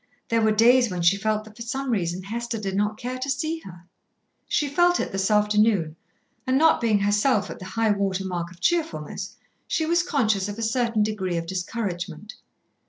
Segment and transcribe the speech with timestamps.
[0.29, 3.29] There were days when she felt that for some reason Hester did not care to
[3.29, 3.85] see her.
[4.47, 5.95] She felt it this afternoon,
[6.47, 9.35] and not being herself at the high water mark of cheerfulness,
[9.67, 12.33] she was conscious of a certain degree of discouragement.